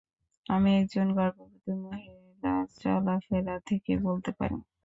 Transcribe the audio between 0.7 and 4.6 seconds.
একজন গর্ভবতী মহিলার চলাফেরা থেকে বলতে পারি।